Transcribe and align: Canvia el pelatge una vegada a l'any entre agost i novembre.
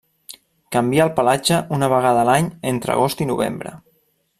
Canvia 0.75 1.03
el 1.05 1.11
pelatge 1.19 1.59
una 1.79 1.91
vegada 1.95 2.25
a 2.25 2.29
l'any 2.31 2.51
entre 2.75 2.97
agost 2.97 3.25
i 3.27 3.33
novembre. 3.35 3.81